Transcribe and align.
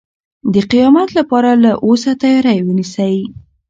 د 0.53 0.55
قیامت 0.71 1.09
لپاره 1.19 1.51
له 1.63 1.71
اوسه 1.85 2.11
تیاری 2.21 2.57
ونیسئ. 2.67 3.15